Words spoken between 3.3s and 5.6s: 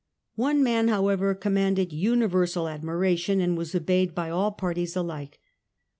and was obeyed by all parties alike.